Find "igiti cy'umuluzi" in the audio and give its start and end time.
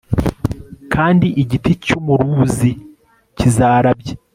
1.41-2.71